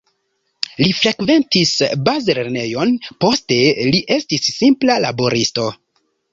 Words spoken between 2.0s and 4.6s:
bazlernejon, poste li estis